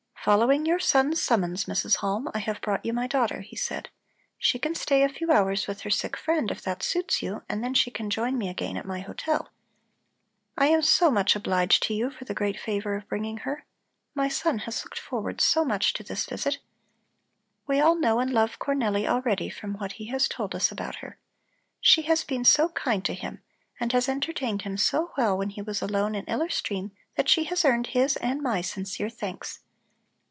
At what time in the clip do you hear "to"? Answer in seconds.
11.87-11.95, 15.93-16.03, 23.05-23.15